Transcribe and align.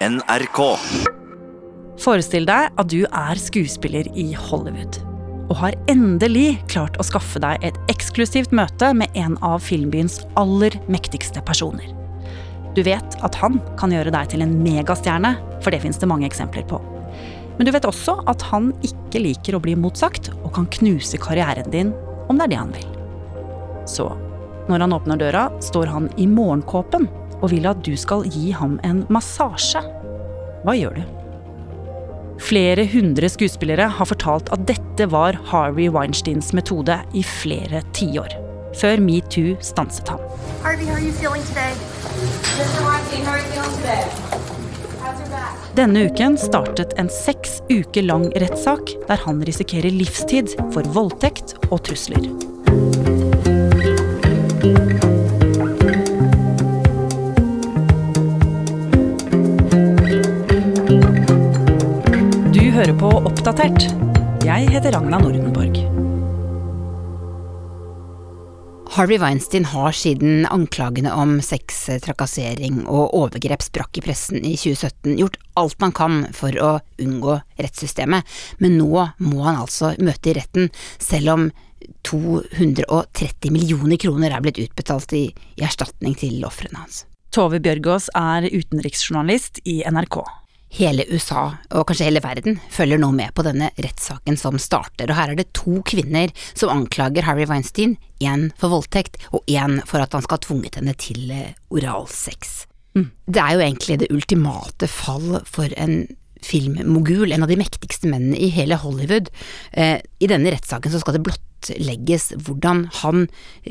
NRK. 0.00 0.58
Forestill 2.00 2.46
deg 2.48 2.70
at 2.80 2.88
du 2.88 3.02
er 3.04 3.36
skuespiller 3.36 4.06
i 4.16 4.30
Hollywood. 4.32 4.96
Og 5.50 5.58
har 5.60 5.76
endelig 5.92 6.54
klart 6.72 6.96
å 6.96 7.04
skaffe 7.04 7.42
deg 7.42 7.60
et 7.68 7.76
eksklusivt 7.92 8.54
møte 8.56 8.94
med 8.96 9.12
en 9.20 9.34
av 9.44 9.60
filmbyens 9.60 10.22
aller 10.40 10.78
mektigste 10.88 11.42
personer. 11.44 11.92
Du 12.72 12.80
vet 12.86 13.18
at 13.20 13.36
han 13.42 13.60
kan 13.76 13.92
gjøre 13.92 14.14
deg 14.14 14.32
til 14.32 14.46
en 14.46 14.56
megastjerne, 14.64 15.34
for 15.60 15.68
det 15.74 15.82
fins 15.84 16.00
det 16.00 16.08
mange 16.08 16.30
eksempler 16.30 16.64
på. 16.70 16.80
Men 17.58 17.68
du 17.68 17.74
vet 17.76 17.84
også 17.84 18.22
at 18.30 18.40
han 18.48 18.72
ikke 18.86 19.20
liker 19.20 19.58
å 19.58 19.60
bli 19.60 19.76
motsagt, 19.76 20.32
og 20.40 20.54
kan 20.56 20.70
knuse 20.80 21.20
karrieren 21.20 21.68
din 21.76 21.92
om 22.30 22.40
det 22.40 22.48
er 22.48 22.54
det 22.54 22.62
han 22.62 22.72
vil. 22.72 22.90
Så 23.84 24.08
når 24.70 24.86
han 24.86 24.96
åpner 24.96 25.20
døra, 25.20 25.50
står 25.60 25.92
han 25.92 26.08
i 26.16 26.30
morgenkåpen 26.30 27.10
og 27.40 27.50
vil 27.52 27.66
at 27.70 27.80
du 27.86 27.94
skal 27.98 28.26
gi 28.28 28.50
ham 28.56 28.78
en 28.86 29.04
massasje. 29.12 29.82
Hva 30.64 30.76
gjør 30.76 31.00
du? 31.00 31.02
Flere 32.40 32.86
hundre 32.88 33.28
skuespillere 33.28 33.88
har 33.98 34.08
fortalt 34.08 34.48
at 34.54 34.62
dette 34.68 35.06
var 35.12 35.36
Harvey 35.50 35.90
Weinsteins 35.92 36.54
metode 36.56 36.96
i 37.12 37.24
flere 37.26 37.82
tiår. 37.96 38.32
Før 38.80 39.02
metoo 39.02 39.56
stanset 39.64 40.08
ham. 40.08 40.22
Harvey, 40.62 40.86
how 40.86 40.94
are 40.94 41.04
you 41.04 41.12
feeling 41.12 41.42
today? 41.50 41.72
Mr. 42.56 42.84
Weinstein, 42.86 43.24
how 43.26 43.34
are 43.34 43.42
you 43.42 43.50
feeling 43.52 43.76
today? 43.80 44.04
How's 45.00 45.20
your 45.20 45.30
back? 45.30 45.56
Denne 45.76 46.06
uken 46.08 46.38
startet 46.38 46.96
en 46.98 47.08
seks 47.12 47.60
uker 47.70 48.02
lang 48.02 48.26
rettssak 48.42 48.94
der 49.08 49.20
han 49.26 49.44
risikerer 49.46 49.92
livstid 49.94 50.56
for 50.74 50.86
voldtekt 50.96 51.54
og 51.70 51.82
trusler. 51.86 52.24
Oppdatert. 63.40 63.86
Jeg 64.44 64.66
heter 64.68 64.92
Ragna 64.92 65.16
Nordenborg. 65.16 65.78
Harvey 68.92 69.16
Weinstein 69.16 69.64
har 69.64 69.94
siden 69.96 70.42
anklagene 70.44 71.08
om 71.16 71.38
sextrakassering 71.40 72.82
og 72.82 73.14
overgrep 73.16 73.64
sprakk 73.64 73.96
i 73.96 74.02
pressen 74.04 74.44
i 74.44 74.52
2017 74.60 75.16
gjort 75.22 75.38
alt 75.56 75.80
han 75.80 75.94
kan 75.96 76.18
for 76.36 76.52
å 76.60 76.74
unngå 77.00 77.38
rettssystemet, 77.62 78.28
men 78.60 78.76
nå 78.76 79.06
må 79.24 79.46
han 79.46 79.62
altså 79.62 79.94
møte 80.04 80.34
i 80.34 80.36
retten, 80.36 80.68
selv 81.00 81.32
om 81.32 81.46
230 82.10 83.54
millioner 83.56 84.02
kroner 84.04 84.36
er 84.36 84.44
blitt 84.44 84.60
utbetalt 84.66 85.16
i, 85.16 85.30
i 85.56 85.64
erstatning 85.64 86.12
til 86.26 86.44
ofrene 86.44 86.84
hans. 86.84 87.06
Tove 87.32 87.56
Bjørgaas 87.64 88.12
er 88.20 88.50
utenriksjournalist 88.52 89.64
i 89.64 89.80
NRK. 89.88 90.20
Hele 90.70 91.04
USA, 91.10 91.48
og 91.74 91.88
kanskje 91.88 92.06
hele 92.06 92.22
verden, 92.22 92.60
følger 92.70 93.00
nå 93.02 93.10
med 93.16 93.34
på 93.34 93.42
denne 93.46 93.72
rettssaken 93.74 94.38
som 94.38 94.58
starter, 94.62 95.10
og 95.10 95.18
her 95.18 95.32
er 95.32 95.40
det 95.40 95.48
to 95.58 95.80
kvinner 95.86 96.30
som 96.52 96.70
anklager 96.72 97.26
Harry 97.26 97.48
Weinstein, 97.50 97.96
én 98.22 98.50
for 98.60 98.70
voldtekt 98.76 99.18
og 99.32 99.42
én 99.50 99.80
for 99.88 100.04
at 100.04 100.14
han 100.14 100.22
skal 100.22 100.38
ha 100.38 100.46
tvunget 100.46 100.78
henne 100.78 100.94
til 101.00 101.32
oralsex. 101.74 102.64
Mm. 102.94 103.10
Det 103.26 103.42
er 103.42 103.54
jo 103.54 103.64
egentlig 103.66 103.98
det 104.02 104.10
ultimate 104.14 104.88
fall 104.90 105.40
for 105.46 105.74
en 105.76 106.04
filmmogul, 106.42 107.32
en 107.32 107.44
av 107.44 107.50
de 107.50 107.58
mektigste 107.60 108.08
mennene 108.10 108.38
i 108.38 108.50
hele 108.54 108.78
Hollywood. 108.80 109.30
Eh, 109.72 109.98
I 110.00 110.30
denne 110.30 110.54
rettssaken 110.54 110.92
så 110.92 111.02
skal 111.02 111.18
det 111.18 111.24
blottlegges 111.60 112.32
hvordan 112.36 112.88
han 113.02 113.28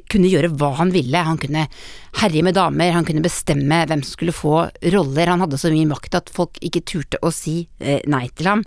kunne 0.10 0.30
gjøre 0.30 0.52
hva 0.58 0.76
han 0.78 0.92
ville. 0.92 1.18
Han 1.18 1.38
kunne 1.38 1.68
herje 2.20 2.44
med 2.44 2.56
damer, 2.56 2.92
han 2.92 3.06
kunne 3.06 3.22
bestemme 3.22 3.86
hvem 3.88 4.04
som 4.04 4.14
skulle 4.14 4.34
få 4.34 4.70
roller. 4.94 5.28
Han 5.28 5.42
hadde 5.42 5.58
så 5.58 5.72
mye 5.72 5.88
makt 5.90 6.16
at 6.16 6.30
folk 6.30 6.58
ikke 6.62 6.82
turte 6.86 7.18
å 7.22 7.32
si 7.32 7.68
eh, 7.80 8.02
nei 8.08 8.30
til 8.36 8.48
ham. 8.48 8.64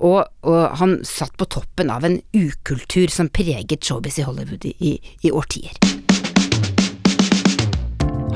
Og, 0.00 0.24
og 0.42 0.78
han 0.80 1.00
satt 1.04 1.36
på 1.36 1.48
toppen 1.50 1.90
av 1.90 2.04
en 2.04 2.20
ukultur 2.34 3.10
som 3.10 3.28
preget 3.28 3.84
showbiz 3.84 4.18
i 4.18 4.26
Hollywood 4.26 4.64
i, 4.64 4.98
i 5.22 5.30
årtier. 5.30 6.09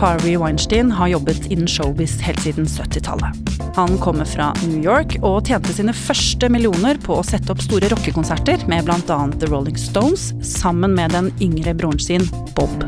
Harvey 0.04 0.36
Weinstein 0.36 0.90
har 0.92 1.08
jobbet 1.08 1.46
innen 1.46 1.68
showbiz 1.68 2.18
helt 2.20 2.40
siden 2.44 2.66
70-tallet. 2.68 3.38
Han 3.76 3.94
kommer 3.98 4.28
fra 4.28 4.50
New 4.66 4.84
York 4.84 5.14
og 5.24 5.46
tjente 5.48 5.72
sine 5.72 5.94
første 5.96 6.50
millioner 6.52 7.00
på 7.00 7.16
å 7.16 7.24
sette 7.24 7.48
opp 7.54 7.62
store 7.64 7.88
rockekonserter 7.88 8.66
med 8.68 8.84
bl.a. 8.84 9.16
The 9.40 9.48
Rolling 9.48 9.80
Stones 9.80 10.26
sammen 10.44 10.92
med 10.98 11.16
den 11.16 11.30
yngre 11.40 11.72
broren 11.72 12.02
sin, 12.04 12.28
Bob. 12.52 12.84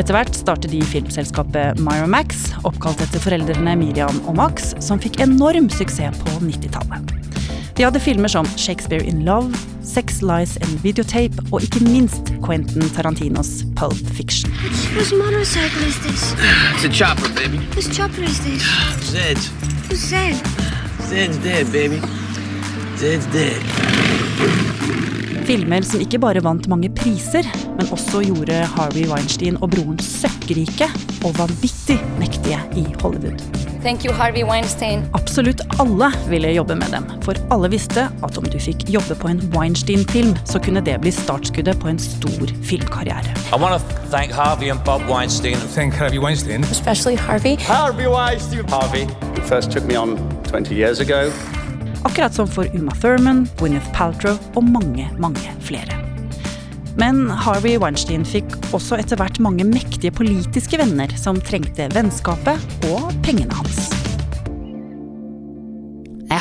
Etter 0.00 0.16
hvert 0.16 0.40
startet 0.40 0.72
de 0.72 0.80
filmselskapet 0.88 1.84
Myra 1.84 2.08
Max, 2.08 2.46
oppkalt 2.64 3.04
etter 3.04 3.20
foreldrene 3.20 3.76
Miriam 3.76 4.24
og 4.24 4.40
Max, 4.40 4.72
som 4.80 5.04
fikk 5.04 5.20
enorm 5.26 5.68
suksess 5.68 6.16
på 6.24 6.40
90-tallet. 6.48 7.12
De 7.76 7.84
hadde 7.84 8.00
filmer 8.00 8.32
som 8.32 8.48
Shakespeare 8.56 9.04
in 9.04 9.20
Love, 9.28 9.52
Sex 9.94 10.20
Lies 10.22 10.56
and 10.56 10.78
Videotape 10.82 11.36
og 11.52 11.62
ikke 11.62 11.80
minst 11.84 12.32
Quentin 12.44 12.82
Tarantinos 12.96 13.64
Pulp 13.76 13.96
Fiction. 14.16 14.52
Whose 14.94 15.14
motorcycle 15.16 15.82
is 15.88 15.96
this? 16.06 16.34
It's 16.74 16.84
a 16.84 16.92
chopper, 16.92 17.28
baby. 17.40 17.56
Whose 17.74 17.88
chopper 17.96 18.22
is 18.22 18.38
this? 18.40 18.62
Zed's. 19.12 19.48
Who's 19.88 20.02
Zed? 20.10 20.36
Zed's 21.08 21.38
dead, 21.38 21.66
baby. 21.72 21.98
Zed's 23.00 23.26
dead. 23.32 23.60
Filmer 25.48 25.80
som 25.80 26.00
ikke 26.04 26.20
bare 26.20 26.42
vant 26.44 26.68
mange 26.68 26.90
priser, 26.92 27.48
men 27.78 27.88
også 27.90 28.20
gjorde 28.26 28.60
Harvey 28.74 29.08
Weinstein 29.08 29.56
og 29.62 29.70
broren 29.72 29.98
søkkrike 30.04 30.90
og 31.24 31.32
vanvittig 31.38 31.96
mektige 32.20 32.60
i 32.76 32.84
Hollywood. 33.00 33.67
Thank 33.82 34.04
you, 34.04 34.12
Harvey 34.12 34.42
Weinstein. 34.42 35.04
Absolutt 35.14 35.60
alle 35.78 36.10
ville 36.28 36.50
jobbe 36.50 36.74
med 36.74 36.90
dem, 36.90 37.04
for 37.22 37.38
alle 37.54 37.70
visste 37.70 38.08
at 38.26 38.38
om 38.38 38.46
du 38.50 38.58
fikk 38.58 38.82
jobbe 38.90 39.14
på 39.14 39.30
en 39.30 39.38
Weinstein-film, 39.54 40.34
så 40.44 40.58
kunne 40.58 40.82
det 40.82 40.96
bli 41.04 41.12
startskuddet 41.14 41.78
på 41.78 41.88
en 41.92 41.98
stor 42.02 42.50
filmkarriere. 42.66 43.36
I 43.54 43.60
want 43.60 43.78
to 43.78 44.10
thank 44.10 44.32
Harvey 44.32 44.70
and 44.70 44.82
Bob 44.84 45.02
Weinstein. 45.08 45.56
Thank 45.76 45.94
Harvey 45.94 46.18
Weinstein. 46.18 46.64
Especially 46.64 47.14
Harvey. 47.16 47.54
Harvey 47.56 48.08
Weinstein. 48.08 48.66
Harvey 48.68 49.06
first 49.46 49.70
took 49.70 49.84
me 49.86 49.96
on 49.96 50.18
20 50.50 50.74
years 50.74 51.00
ago. 51.00 51.30
Akkurat 52.04 52.34
som 52.34 52.48
for 52.48 52.66
Uma 52.74 52.92
Thurman, 52.94 53.48
Gwyneth 53.58 53.92
Paltrow 53.92 54.38
og 54.56 54.64
mange, 54.64 55.10
mange 55.18 55.54
flere. 55.60 56.07
Men 56.98 57.28
Harvey 57.30 57.78
Weinstein 57.78 58.26
fikk 58.26 58.58
også 58.74 58.98
etter 58.98 59.20
hvert 59.20 59.38
mange 59.42 59.66
mektige 59.68 60.10
politiske 60.14 60.80
venner 60.80 61.12
som 61.20 61.38
trengte 61.40 61.86
vennskapet 61.94 62.84
og 62.90 63.12
pengene 63.22 63.54
hans. 63.54 63.88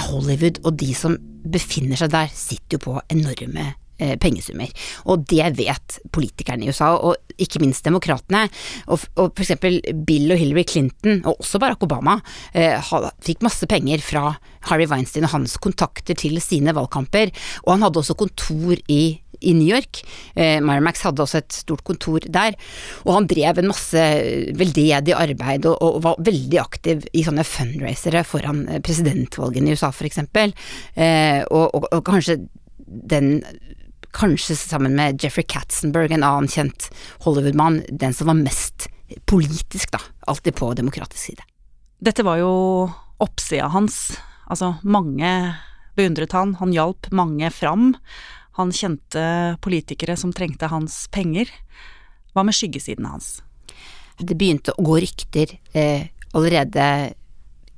Hollywood, 0.07 0.61
og 0.65 0.77
de 0.79 0.93
som 0.97 1.17
befinner 1.47 1.99
seg 1.99 2.13
der, 2.13 2.31
sitter 2.33 2.77
jo 2.77 2.83
på 2.87 2.95
enorme 3.13 3.69
eh, 4.01 4.15
pengesummer. 4.21 4.71
Og 5.11 5.25
det 5.29 5.45
vet 5.59 5.99
politikerne 6.15 6.65
i 6.65 6.71
USA, 6.71 6.93
og 6.95 7.15
ikke 7.41 7.61
minst 7.63 7.85
demokratene. 7.87 8.47
Og, 8.87 9.05
og 9.15 9.31
for 9.37 9.45
eksempel 9.45 9.79
Bill 10.07 10.33
og 10.33 10.41
Hillary 10.41 10.65
Clinton, 10.69 11.21
og 11.23 11.43
også 11.43 11.61
Barack 11.63 11.85
Obama, 11.87 12.17
eh, 12.53 12.91
fikk 13.23 13.45
masse 13.45 13.69
penger 13.69 14.03
fra 14.03 14.31
Harvey 14.67 14.89
Weinstein 14.89 15.27
og 15.27 15.35
hans 15.35 15.57
kontakter 15.63 16.17
til 16.17 16.41
sine 16.43 16.75
valgkamper. 16.75 17.31
Og 17.65 17.75
han 17.75 17.87
hadde 17.87 18.03
også 18.03 18.17
kontor 18.19 18.75
i 18.91 19.01
i 19.41 19.53
New 19.57 19.67
York. 19.67 20.01
Eh, 20.35 20.57
Miramax 20.63 21.03
hadde 21.07 21.23
også 21.23 21.41
et 21.41 21.59
stort 21.59 21.83
kontor 21.87 22.25
der, 22.25 22.57
og 23.05 23.13
han 23.15 23.29
drev 23.29 23.61
en 23.61 23.71
masse 23.71 24.03
veldedig 24.57 25.15
arbeid 25.15 25.67
og, 25.69 25.77
og 25.81 26.01
var 26.05 26.21
veldig 26.27 26.61
aktiv 26.61 27.07
i 27.13 27.23
sånne 27.25 27.45
fundraisere 27.47 28.23
foran 28.27 28.65
eh, 28.67 28.81
presidentvalgene 28.83 29.71
i 29.71 29.77
USA, 29.77 29.91
eksempel. 30.07 30.53
Eh, 30.95 31.41
og, 31.49 31.69
og, 31.73 31.89
og 31.91 32.05
kanskje 32.07 32.41
den 32.77 33.41
Kanskje 34.17 34.55
sammen 34.55 34.95
med 34.97 35.21
Jeffrey 35.21 35.43
Katzenberg, 35.45 36.09
en 36.15 36.23
annen 36.25 36.47
kjent 36.49 36.87
Hollywood-mann, 37.21 37.83
den 37.91 38.15
som 38.15 38.31
var 38.31 38.37
mest 38.39 38.87
politisk, 39.29 39.91
da. 39.93 39.99
Alltid 40.31 40.55
på 40.57 40.71
demokratisk 40.73 41.19
side. 41.21 41.43
Dette 42.01 42.25
var 42.25 42.39
jo 42.41 42.53
oppsida 43.21 43.67
hans. 43.75 44.17
Altså, 44.49 44.75
mange 44.81 45.29
beundret 45.97 46.33
han, 46.37 46.55
han 46.61 46.73
hjalp 46.73 47.09
mange 47.15 47.51
fram. 47.53 47.91
Han 48.57 48.73
kjente 48.73 49.23
politikere 49.63 50.17
som 50.17 50.33
trengte 50.33 50.69
hans 50.71 51.05
penger. 51.13 51.51
Hva 52.33 52.45
med 52.45 52.57
skyggesiden 52.57 53.05
hans? 53.09 53.37
Det 54.17 54.37
begynte 54.37 54.73
å 54.73 54.85
gå 54.85 54.97
rykter 55.03 55.53
eh, 55.77 56.09
allerede 56.33 56.87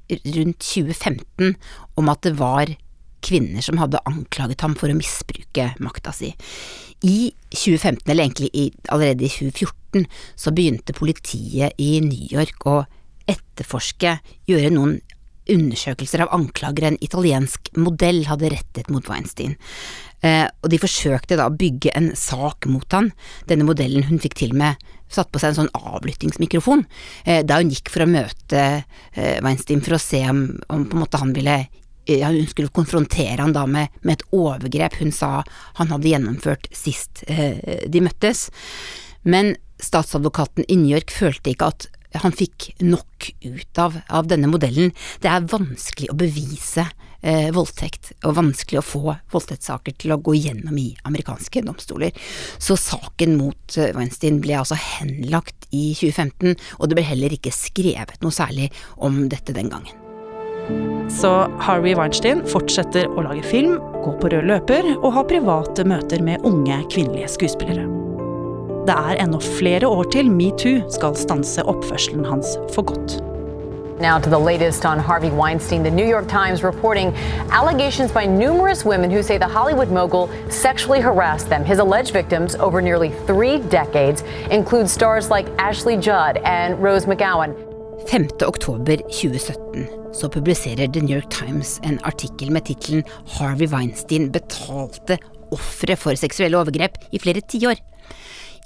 rundt 0.09 0.63
2015 0.63 1.55
om 1.99 2.11
at 2.11 2.23
det 2.25 2.37
var 2.39 2.71
kvinner 3.25 3.63
som 3.63 3.79
hadde 3.81 3.99
anklaget 4.07 4.63
ham 4.63 4.75
for 4.79 4.91
å 4.91 4.97
misbruke 4.97 5.73
makta 5.83 6.13
si. 6.15 6.31
I 7.03 7.31
2015, 7.51 8.07
eller 8.07 8.25
egentlig 8.25 8.49
i, 8.53 8.69
allerede 8.91 9.27
i 9.27 9.31
2014, 9.31 10.07
så 10.39 10.53
begynte 10.55 10.95
politiet 10.95 11.75
i 11.79 11.91
New 12.03 12.31
York 12.31 12.65
å 12.67 12.81
etterforske, 13.29 14.17
gjøre 14.49 14.71
noen 14.73 14.97
undersøkelser 15.51 16.23
av 16.25 16.33
anklager 16.35 16.89
en 16.89 16.99
italiensk 17.03 17.71
modell 17.79 18.23
hadde 18.29 18.51
rettet 18.53 18.89
mot 18.93 19.05
Weinstein. 19.09 19.55
Eh, 20.21 20.45
og 20.47 20.71
de 20.71 20.79
forsøkte 20.81 21.37
da 21.39 21.47
å 21.47 21.55
bygge 21.55 21.93
en 21.95 22.11
sak 22.17 22.67
mot 22.69 22.87
han. 22.95 23.11
Denne 23.47 23.67
modellen 23.67 24.07
hun 24.09 24.19
fikk 24.21 24.35
til 24.41 24.55
med 24.57 24.79
satt 25.09 25.31
på 25.31 25.41
seg 25.41 25.53
en 25.53 25.59
sånn 25.63 25.71
avlyttingsmikrofon 25.73 26.83
eh, 27.23 27.39
da 27.47 27.57
hun 27.61 27.71
gikk 27.73 27.89
for 27.89 28.05
å 28.05 28.09
møte 28.11 28.65
eh, 29.15 29.39
Weinstein 29.45 29.81
for 29.85 29.95
å 29.97 30.01
se 30.01 30.21
om, 30.29 30.43
om 30.69 30.83
på 30.85 30.97
en 30.97 31.05
måte 31.05 31.21
han 31.21 31.33
ville 31.33 31.63
ja, 32.09 32.31
hun 32.33 32.47
skulle 32.49 32.73
konfrontere 32.73 33.41
han 33.41 33.53
da 33.53 33.67
med, 33.69 33.93
med, 34.01 34.17
et 34.17 34.35
overgrep 34.35 34.97
hun 34.97 35.11
sa 35.13 35.43
han 35.77 35.91
hadde 35.93 36.09
gjennomført 36.09 36.65
sist 36.73 37.21
de 37.21 38.01
møttes. 38.01 38.47
Men 39.21 39.51
statsadvokaten 39.77 40.65
i 40.65 40.79
New 40.79 40.89
York 40.89 41.13
følte 41.13 41.53
ikke 41.53 41.69
at 41.69 41.85
han 42.17 42.33
fikk 42.33 42.71
nok 42.81 43.29
ut 43.45 43.81
av, 43.81 43.99
av 44.09 44.29
denne 44.29 44.49
modellen. 44.49 44.93
Det 45.21 45.29
er 45.29 45.45
vanskelig 45.49 46.09
å 46.11 46.17
bevise 46.17 46.87
eh, 47.21 47.49
voldtekt, 47.55 48.13
og 48.25 48.37
vanskelig 48.39 48.81
å 48.81 48.85
få 48.85 49.15
voldtektssaker 49.33 49.97
til 49.99 50.15
å 50.15 50.19
gå 50.23 50.35
gjennom 50.39 50.77
i 50.79 50.89
amerikanske 51.09 51.63
domstoler. 51.67 52.15
Så 52.57 52.77
saken 52.79 53.37
mot 53.39 53.77
eh, 53.77 53.93
Weinstein 53.97 54.41
ble 54.43 54.57
altså 54.59 54.79
henlagt 54.79 55.69
i 55.69 55.91
2015, 55.93 56.57
og 56.79 56.89
det 56.89 56.99
ble 56.99 57.07
heller 57.11 57.35
ikke 57.35 57.53
skrevet 57.55 58.21
noe 58.25 58.35
særlig 58.35 58.71
om 58.97 59.27
dette 59.31 59.55
den 59.55 59.71
gangen. 59.71 60.05
Så 61.09 61.31
Harvey 61.65 61.95
Weinstein 61.97 62.43
fortsetter 62.45 63.09
å 63.09 63.23
lage 63.25 63.41
film, 63.47 63.79
gå 64.03 64.13
på 64.21 64.29
rød 64.29 64.45
løper 64.51 64.93
og 64.99 65.09
ha 65.15 65.25
private 65.29 65.87
møter 65.89 66.21
med 66.25 66.45
unge 66.45 66.83
kvinnelige 66.93 67.33
skuespillere. 67.39 67.98
Det 68.87 68.95
er 68.95 69.19
ennå 69.23 69.39
flere 69.43 69.87
år 69.87 70.03
til 70.13 70.29
metoo 70.31 70.85
skal 70.91 71.15
stanse 71.17 71.63
oppførselen 71.67 72.25
hans 72.25 72.57
for 72.73 72.81
godt. 72.81 73.19
Now 73.99 74.17
to 74.19 74.29
the 74.29 74.39
latest 74.39 74.85
on 74.85 74.99
Harvey 74.99 75.29
Weinstein. 75.29 75.83
The 75.83 75.91
New 75.91 76.07
York 76.07 76.27
Times 76.29 76.63
reporting 76.63 77.13
allegations 77.51 78.11
by 78.13 78.25
numerous 78.25 78.85
women 78.85 79.11
who 79.11 79.21
say 79.21 79.37
the 79.37 79.51
Hollywood 79.57 79.91
mogul 79.91 80.29
sexually 80.49 81.01
harassed 81.01 81.49
them. 81.49 81.65
His 81.65 81.79
alleged 81.79 82.13
victims 82.13 82.55
over 82.55 82.81
nearly 82.81 83.11
three 83.27 83.57
decades 83.69 84.23
include 84.51 84.89
stars 84.89 85.29
like 85.29 85.47
Ashley 85.57 85.97
Judd 85.97 86.37
and 86.45 86.81
Rose 86.81 87.05
McGowan. 87.05 87.51
5. 88.07 88.27
oktober 88.47 88.95
2017 88.95 89.87
så 90.13 90.29
publiserer 90.29 90.87
The 90.87 91.01
New 91.01 91.15
York 91.15 91.29
Times 91.29 91.79
en 91.83 91.99
artikkel 92.03 92.51
med 92.51 92.61
tittelen 92.61 93.03
'Harvey 93.03 93.67
Weinstein 93.67 94.31
betalte 94.31 95.17
ofre 95.51 95.95
for 95.95 96.15
seksuelle 96.15 96.57
overgrep 96.57 96.97
i 97.11 97.19
flere 97.19 97.41
tiår'. 97.41 97.83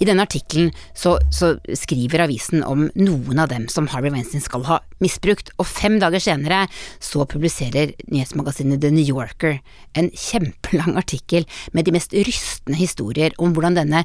I 0.00 0.08
denne 0.08 0.24
artikkelen 0.26 0.72
så, 0.96 1.16
så, 1.34 1.54
skriver 1.78 2.24
avisen 2.24 2.64
om 2.66 2.86
noen 2.98 3.40
av 3.42 3.50
dem 3.52 3.66
som 3.72 3.88
Harvey 3.92 4.12
Weinstein 4.14 4.42
skal 4.44 4.66
ha 4.68 4.80
misbrukt, 5.02 5.52
og 5.58 5.68
fem 5.68 5.98
dager 6.02 6.22
senere 6.22 6.64
så 7.02 7.26
publiserer 7.30 7.94
nyhetsmagasinet 8.08 8.82
The 8.82 8.92
New 8.94 9.04
Yorker 9.04 9.60
en 9.98 10.10
kjempelang 10.10 10.98
artikkel 11.00 11.46
med 11.76 11.86
de 11.86 11.94
mest 11.94 12.16
rystende 12.16 12.80
historier 12.80 13.36
om 13.38 13.54
hvordan 13.54 13.78
denne 13.78 14.04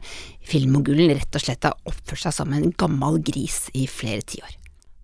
filmmogulen 0.50 1.16
rett 1.16 1.36
og 1.36 1.46
slett 1.46 1.66
har 1.68 1.78
oppført 1.90 2.28
seg 2.28 2.38
som 2.42 2.54
en 2.54 2.70
gammel 2.80 3.22
gris 3.26 3.66
i 3.74 3.88
flere 3.90 4.26
tiår. 4.26 4.56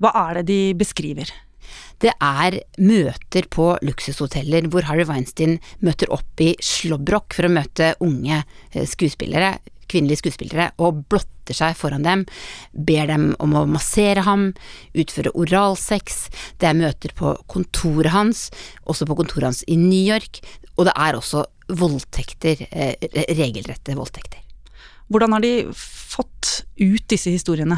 Hva 0.02 0.12
er 0.26 0.42
det 0.42 0.48
de 0.52 0.62
beskriver? 0.78 1.32
Det 2.04 2.12
er 2.22 2.58
møter 2.84 3.48
på 3.52 3.70
luksushoteller 3.86 4.68
hvor 4.72 4.86
Harry 4.90 5.06
Weinstein 5.08 5.58
møter 5.86 6.12
opp 6.14 6.44
i 6.44 6.52
slåbrok 6.64 7.36
for 7.38 7.48
å 7.48 7.54
møte 7.56 7.94
unge 8.04 8.42
eh, 8.42 8.84
skuespillere, 8.90 9.56
kvinnelige 9.92 10.24
skuespillere 10.24 10.72
og 10.82 11.04
blotter 11.12 11.58
seg 11.58 11.76
foran 11.78 12.06
dem, 12.06 12.24
ber 12.74 13.10
dem 13.12 13.28
om 13.44 13.56
å 13.58 13.66
massere 13.70 14.26
ham, 14.26 14.50
utføre 14.98 15.34
oralsex, 15.38 16.26
det 16.62 16.70
er 16.70 16.80
møter 16.80 17.14
på 17.18 17.36
kontoret 17.52 18.14
hans, 18.16 18.48
også 18.90 19.08
på 19.10 19.18
kontoret 19.22 19.52
hans 19.52 19.64
i 19.70 19.78
New 19.80 20.02
York, 20.02 20.42
og 20.76 20.90
det 20.90 20.96
er 20.98 21.18
også 21.18 21.46
voldtekter, 21.70 22.68
eh, 22.72 22.96
regelrette 23.38 23.96
voldtekter. 23.98 24.42
Hvordan 25.10 25.34
har 25.34 25.42
de 25.42 25.54
fått 25.78 26.66
ut 26.82 27.06
disse 27.08 27.30
historiene? 27.30 27.78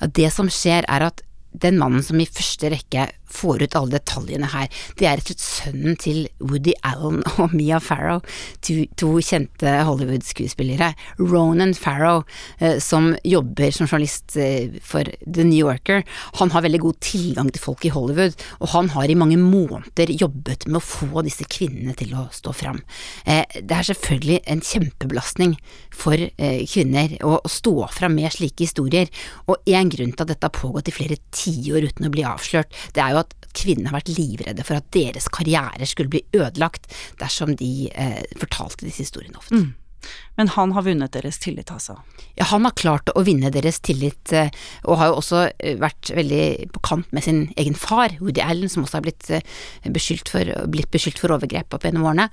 Ja, 0.00 0.06
det 0.06 0.32
som 0.34 0.50
skjer 0.50 0.86
er 0.88 1.08
at 1.10 1.22
den 1.54 1.78
mannen 1.78 2.02
som 2.02 2.18
i 2.18 2.26
første 2.26 2.70
rekke 2.72 3.08
får 3.34 3.64
ut 3.64 3.76
alle 3.78 3.98
detaljene 3.98 4.50
her, 4.52 4.70
det 4.98 5.08
er 5.08 5.18
rett 5.18 5.30
og 5.30 5.34
slett 5.34 5.44
sønnen 5.44 5.98
til 6.00 6.24
Woody 6.42 6.74
Allen 6.86 7.22
og 7.42 7.54
Mia 7.56 7.80
Farrow, 7.82 8.22
to, 8.64 8.84
to 9.00 9.10
kjente 9.24 9.74
Hollywood-skuespillere. 9.88 10.92
Ronan 11.18 11.74
Farrow, 11.78 12.24
eh, 12.58 12.78
som 12.82 13.12
jobber 13.24 13.74
som 13.74 13.88
journalist 13.88 14.36
eh, 14.40 14.78
for 14.84 15.08
The 15.24 15.46
New 15.46 15.58
Yorker, 15.58 16.04
han 16.40 16.52
har 16.54 16.64
veldig 16.66 16.82
god 16.84 17.00
tilgang 17.04 17.50
til 17.54 17.62
folk 17.62 17.84
i 17.86 17.92
Hollywood, 17.94 18.36
og 18.60 18.72
han 18.74 18.90
har 18.94 19.10
i 19.10 19.18
mange 19.18 19.38
måneder 19.40 20.14
jobbet 20.14 20.68
med 20.68 20.80
å 20.80 20.84
få 20.84 21.24
disse 21.26 21.46
kvinnene 21.50 21.96
til 21.98 22.14
å 22.18 22.26
stå 22.34 22.54
fram. 22.56 22.82
Eh, 23.26 23.44
det 23.60 23.78
er 23.78 23.90
selvfølgelig 23.90 24.40
en 24.50 24.64
kjempebelastning 24.64 25.56
for 25.94 26.18
kvinner 26.34 27.12
å 27.26 27.36
stå 27.50 27.86
fram 27.94 28.16
med 28.18 28.32
slike 28.34 28.64
historier, 28.66 29.10
og 29.50 29.62
en 29.70 29.90
grunn 29.92 30.12
til 30.12 30.24
at 30.24 30.32
dette 30.32 30.48
har 30.48 30.54
pågått 30.54 30.90
i 30.90 30.94
flere 30.94 31.18
tiår 31.34 31.88
uten 31.90 32.08
å 32.08 32.12
bli 32.12 32.24
avslørt, 32.26 32.72
det 32.96 33.02
er 33.02 33.14
jo 33.14 33.22
at 33.22 33.23
kvinnene 33.54 33.90
har 33.90 33.98
vært 34.00 34.12
livredde 34.16 34.66
for 34.66 34.80
at 34.80 34.90
deres 34.94 35.28
karrierer 35.32 35.86
skulle 35.88 36.12
bli 36.12 36.24
ødelagt 36.34 36.88
dersom 37.20 37.54
de 37.60 37.88
eh, 37.94 38.22
fortalte 38.40 38.86
disse 38.86 39.06
historiene 39.06 39.38
offentlig. 39.40 39.70
Mm. 39.70 39.83
Men 40.36 40.50
han 40.50 40.72
har 40.74 40.82
vunnet 40.82 41.14
deres 41.14 41.38
tillit, 41.42 41.70
altså? 41.70 41.96
Ja, 42.34 42.48
han 42.50 42.66
har 42.66 42.74
klart 42.74 43.10
å 43.14 43.22
vinne 43.22 43.52
deres 43.54 43.78
tillit, 43.84 44.32
eh, 44.34 44.50
og 44.82 44.98
har 44.98 45.12
jo 45.12 45.18
også 45.20 45.42
eh, 45.52 45.76
vært 45.78 46.10
veldig 46.16 46.72
på 46.74 46.82
kant 46.88 47.12
med 47.14 47.22
sin 47.26 47.44
egen 47.60 47.76
far, 47.78 48.16
Woody 48.18 48.42
Allen, 48.42 48.70
som 48.70 48.82
også 48.82 48.98
har 48.98 49.04
blitt 49.06 49.30
eh, 49.30 49.44
beskyldt 49.94 50.32
for, 50.34 50.50
blitt 50.72 50.90
beskyldt 50.94 51.22
for 51.22 51.36
overgrep 51.36 51.76
opp 51.76 51.86
gjennom 51.86 52.08
årene. 52.10 52.26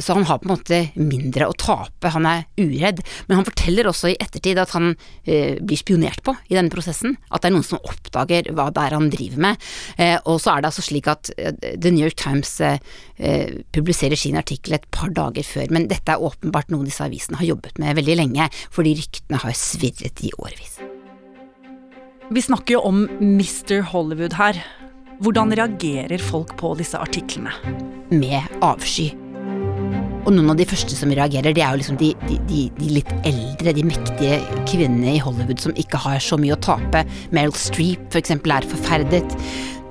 Så 0.00 0.14
han 0.14 0.24
har 0.28 0.38
på 0.40 0.46
en 0.46 0.52
måte 0.54 0.78
mindre 0.96 1.48
å 1.48 1.56
tape, 1.58 2.10
han 2.14 2.26
er 2.28 2.46
uredd. 2.60 3.02
Men 3.28 3.40
han 3.40 3.46
forteller 3.46 3.88
også 3.90 4.12
i 4.12 4.16
ettertid 4.20 4.58
at 4.60 4.72
han 4.76 4.92
blir 5.24 5.80
spionert 5.80 6.22
på 6.24 6.34
i 6.48 6.56
denne 6.56 6.72
prosessen, 6.72 7.16
at 7.28 7.42
det 7.42 7.50
er 7.50 7.54
noen 7.56 7.66
som 7.66 7.82
oppdager 7.82 8.50
hva 8.56 8.68
det 8.74 8.84
er 8.84 8.96
han 8.96 9.10
driver 9.12 9.42
med. 9.44 9.66
Og 10.30 10.38
så 10.42 10.54
er 10.54 10.62
det 10.62 10.70
altså 10.70 10.84
slik 10.86 11.10
at 11.10 11.30
The 11.34 11.92
New 11.92 12.04
York 12.04 12.18
Times 12.20 12.54
publiserer 13.74 14.18
sin 14.18 14.38
artikkel 14.40 14.78
et 14.78 14.88
par 14.94 15.12
dager 15.14 15.46
før, 15.46 15.68
men 15.74 15.88
dette 15.90 16.14
er 16.14 16.24
åpenbart 16.24 16.72
disse 16.88 17.04
avisene 17.04 17.40
har 17.40 17.52
jobbet 17.52 17.78
med 17.82 17.98
veldig 18.00 18.18
lenge, 18.22 18.48
fordi 18.74 18.96
ryktene 18.98 19.40
har 19.44 19.56
svirret 19.56 20.24
i 20.24 20.32
årevis. 20.38 20.78
Vi 22.28 22.44
snakker 22.44 22.76
jo 22.76 22.82
om 22.84 23.06
Mr. 23.22 23.80
Hollywood 23.88 24.36
her. 24.36 24.58
Hvordan 25.24 25.54
reagerer 25.56 26.20
folk 26.22 26.52
på 26.60 26.74
disse 26.78 26.98
artiklene? 27.00 27.54
Med 28.12 28.44
avsky. 28.62 29.08
Og 30.28 30.34
noen 30.34 30.52
av 30.52 30.58
de 30.58 30.66
første 30.68 30.92
som 30.92 31.08
reagerer, 31.14 31.54
det 31.56 31.62
er 31.64 31.72
jo 31.72 31.80
liksom 31.80 31.96
de, 31.96 32.10
de, 32.28 32.36
de, 32.76 32.90
litt 32.98 33.12
eldre, 33.24 33.72
de 33.72 33.84
mektige 33.88 34.42
kvinnene 34.68 35.14
i 35.16 35.22
Hollywood 35.24 35.62
som 35.62 35.72
ikke 35.80 36.00
har 36.04 36.20
så 36.20 36.36
mye 36.36 36.52
å 36.52 36.60
tape. 36.60 37.00
Meryl 37.32 37.54
Streep 37.56 38.10
for 38.12 38.20
eksempel 38.20 38.52
er 38.52 38.68
forferdet. 38.68 39.38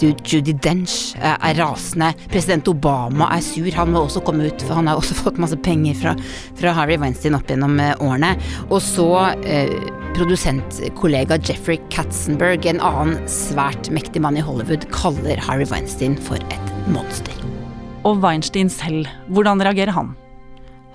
Judy 0.01 0.53
Dench 0.63 1.15
er 1.21 1.57
rasende. 1.57 2.11
President 2.31 2.67
Obama 2.71 3.29
er 3.35 3.43
sur. 3.45 3.69
Han 3.77 3.93
må 3.93 4.03
også 4.05 4.23
komme 4.25 4.49
ut, 4.49 4.65
for 4.65 4.79
han 4.79 4.89
har 4.91 4.99
også 4.99 5.17
fått 5.23 5.41
masse 5.41 5.57
penger 5.65 5.97
fra, 6.01 6.15
fra 6.59 6.75
Harry 6.77 6.99
Weinstein 7.01 7.37
opp 7.37 7.49
gjennom 7.49 7.79
eh, 7.83 7.95
årene. 8.03 8.35
Og 8.69 8.81
så 8.83 9.07
eh, 9.47 9.73
produsentkollega 10.17 11.39
Jeffrey 11.45 11.81
Katzenberg, 11.93 12.65
en 12.69 12.81
annen 12.83 13.17
svært 13.31 13.91
mektig 13.93 14.23
mann 14.23 14.39
i 14.39 14.45
Hollywood, 14.45 14.87
kaller 14.93 15.41
Harry 15.47 15.67
Weinstein 15.69 16.17
for 16.27 16.41
et 16.41 16.71
monster. 16.93 17.33
Og 18.07 18.21
Weinstein 18.23 18.71
selv, 18.71 19.09
hvordan 19.33 19.61
reagerer 19.65 19.93
han? 19.95 20.15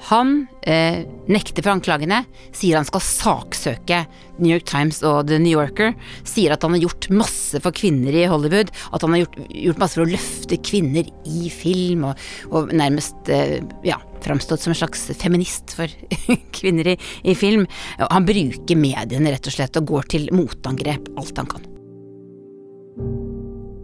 Han 0.09 0.47
eh, 0.67 1.05
nekter 1.31 1.63
for 1.63 1.77
anklagene, 1.77 2.25
sier 2.51 2.81
han 2.81 2.87
skal 2.89 3.05
saksøke 3.07 4.01
New 4.41 4.51
York 4.51 4.67
Times 4.67 4.99
og 5.07 5.29
The 5.29 5.39
New 5.39 5.55
Yorker, 5.55 5.93
sier 6.27 6.55
at 6.55 6.65
han 6.67 6.75
har 6.75 6.83
gjort 6.83 7.07
masse 7.15 7.61
for 7.63 7.75
kvinner 7.77 8.17
i 8.17 8.25
Hollywood, 8.31 8.73
at 8.91 9.07
han 9.07 9.15
har 9.15 9.23
gjort, 9.23 9.39
gjort 9.47 9.83
masse 9.85 9.99
for 9.99 10.05
å 10.07 10.11
løfte 10.11 10.59
kvinner 10.67 11.07
i 11.29 11.53
film, 11.55 12.09
og, 12.11 12.27
og 12.51 12.75
nærmest 12.75 13.31
eh, 13.31 13.61
ja, 13.87 14.01
framstått 14.27 14.65
som 14.65 14.75
en 14.75 14.81
slags 14.83 15.07
feminist 15.23 15.77
for 15.79 15.93
kvinner 16.59 16.95
i, 16.95 16.99
i 17.23 17.37
film. 17.39 17.69
Han 18.03 18.27
bruker 18.27 18.83
mediene 18.83 19.37
rett 19.37 19.47
og 19.47 19.55
slett 19.55 19.79
og 19.79 19.91
går 19.95 20.11
til 20.17 20.29
motangrep 20.35 21.13
alt 21.15 21.39
han 21.39 21.53
kan. 21.55 21.71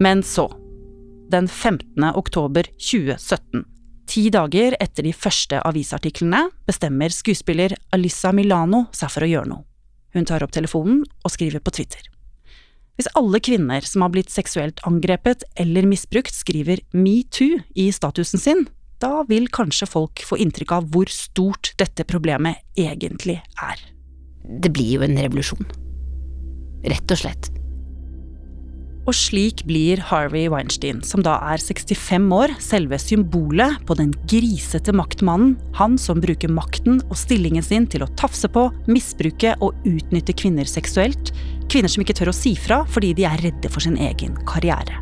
Men 0.02 0.26
så, 0.26 0.48
den 1.30 1.46
15. 1.46 2.10
oktober 2.14 2.66
2017 2.78 3.66
Ti 4.08 4.30
dager 4.32 4.72
etter 4.80 5.04
de 5.04 5.12
første 5.12 5.58
avisartiklene 5.68 6.46
bestemmer 6.68 7.12
skuespiller 7.12 7.74
Alissa 7.92 8.32
Milano 8.32 8.86
seg 8.96 9.12
for 9.12 9.26
å 9.26 9.28
gjøre 9.28 9.50
noe. 9.50 9.66
Hun 10.16 10.24
tar 10.24 10.40
opp 10.44 10.54
telefonen 10.56 11.02
og 11.04 11.34
skriver 11.34 11.60
på 11.60 11.74
Twitter. 11.76 12.06
Hvis 12.96 13.10
alle 13.18 13.38
kvinner 13.44 13.84
som 13.84 14.02
har 14.02 14.10
blitt 14.14 14.32
seksuelt 14.32 14.80
angrepet 14.88 15.44
eller 15.60 15.86
misbrukt 15.86 16.32
skriver 16.34 16.80
metoo 16.96 17.60
i 17.76 17.90
statusen 17.94 18.40
sin, 18.40 18.64
da 18.98 19.22
vil 19.28 19.46
kanskje 19.54 19.86
folk 19.86 20.24
få 20.26 20.40
inntrykk 20.42 20.74
av 20.74 20.88
hvor 20.90 21.12
stort 21.12 21.74
dette 21.78 22.08
problemet 22.08 22.64
egentlig 22.80 23.36
er. 23.60 23.84
Det 24.42 24.72
blir 24.72 24.96
jo 24.96 25.04
en 25.06 25.20
revolusjon. 25.20 25.68
Rett 26.88 27.12
og 27.12 27.20
slett. 27.20 27.52
Og 29.08 29.16
slik 29.16 29.62
blir 29.64 30.02
Harvey 30.04 30.50
Weinstein, 30.52 30.98
som 31.00 31.22
da 31.24 31.38
er 31.48 31.62
65 31.62 32.26
år, 32.36 32.52
selve 32.60 32.98
symbolet 33.00 33.78
på 33.88 33.96
den 33.96 34.10
grisete 34.28 34.92
maktmannen. 34.92 35.54
Han 35.78 35.96
som 35.96 36.20
bruker 36.20 36.52
makten 36.52 36.98
og 37.06 37.16
stillingen 37.16 37.64
sin 37.64 37.86
til 37.88 38.04
å 38.04 38.10
tafse 38.20 38.50
på, 38.52 38.66
misbruke 38.84 39.54
og 39.64 39.78
utnytte 39.88 40.34
kvinner 40.36 40.68
seksuelt. 40.68 41.32
Kvinner 41.72 41.88
som 41.88 42.04
ikke 42.04 42.18
tør 42.20 42.34
å 42.34 42.36
si 42.36 42.52
fra 42.52 42.82
fordi 42.92 43.14
de 43.16 43.24
er 43.28 43.40
redde 43.46 43.70
for 43.72 43.80
sin 43.84 43.96
egen 43.96 44.36
karriere. 44.48 45.00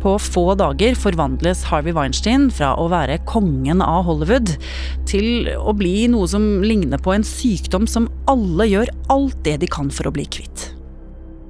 På 0.00 0.14
få 0.22 0.46
dager 0.56 0.96
forvandles 0.96 1.64
Harvey 1.68 1.92
Weinstein 1.96 2.48
fra 2.54 2.72
å 2.80 2.86
være 2.92 3.18
kongen 3.28 3.84
av 3.84 4.06
Hollywood 4.08 4.54
til 5.08 5.50
å 5.60 5.76
bli 5.76 6.06
noe 6.12 6.28
som 6.30 6.64
ligner 6.64 7.04
på 7.04 7.12
en 7.12 7.26
sykdom 7.26 7.84
som 7.90 8.08
alle 8.32 8.70
gjør 8.70 8.96
alt 9.12 9.36
det 9.44 9.58
de 9.60 9.70
kan 9.76 9.92
for 9.92 10.08
å 10.08 10.16
bli 10.16 10.24
kvitt. 10.24 10.70